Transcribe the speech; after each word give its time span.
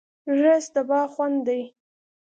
رس 0.41 0.65
د 0.73 0.75
باغ 0.89 1.07
خوند 1.13 1.37
دی 1.47 1.61